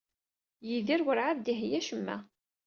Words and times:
Yidir 0.69 1.01
werɛad 1.05 1.37
d-iheyya 1.45 1.79
acemma. 1.81 2.17